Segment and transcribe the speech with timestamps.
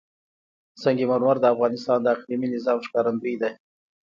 [0.81, 3.49] سنگ مرمر د افغانستان د اقلیمي نظام ښکارندوی ده.